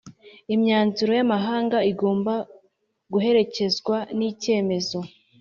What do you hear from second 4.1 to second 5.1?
n icyemezo